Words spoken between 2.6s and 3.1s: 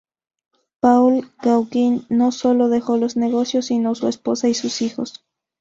dejó